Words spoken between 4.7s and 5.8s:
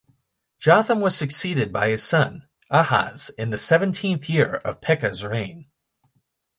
Pekah's reign.